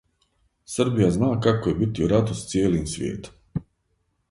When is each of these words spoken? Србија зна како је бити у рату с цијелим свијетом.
Србија 0.75 1.09
зна 1.17 1.29
како 1.47 1.69
је 1.73 1.77
бити 1.83 2.07
у 2.07 2.09
рату 2.15 2.39
с 2.41 2.51
цијелим 2.55 2.91
свијетом. 2.95 3.65